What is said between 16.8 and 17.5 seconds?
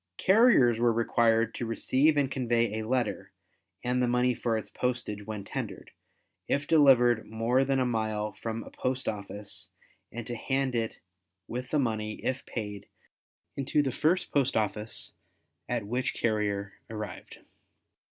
arrived.